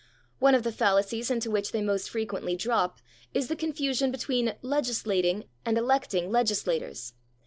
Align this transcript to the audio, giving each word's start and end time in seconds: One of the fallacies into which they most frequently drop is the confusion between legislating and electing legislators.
One 0.39 0.55
of 0.55 0.63
the 0.63 0.71
fallacies 0.71 1.29
into 1.29 1.51
which 1.51 1.71
they 1.73 1.81
most 1.83 2.09
frequently 2.09 2.55
drop 2.55 2.97
is 3.35 3.49
the 3.49 3.55
confusion 3.55 4.09
between 4.11 4.55
legislating 4.63 5.43
and 5.63 5.77
electing 5.77 6.31
legislators. 6.31 7.13